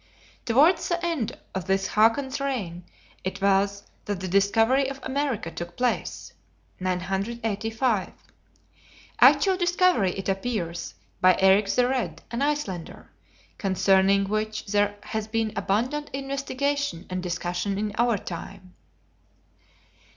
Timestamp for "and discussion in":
17.07-17.93